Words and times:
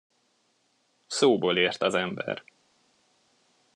Szóból 1.07 1.57
ért 1.57 1.81
az 1.81 1.93
ember. 1.93 2.43